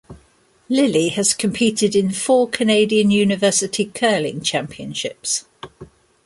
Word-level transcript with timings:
Lilly 0.67 1.09
has 1.09 1.31
competed 1.35 1.95
in 1.95 2.09
four 2.09 2.49
Canadian 2.49 3.11
University 3.11 3.85
Curling 3.85 4.41
Championships. 4.41 5.45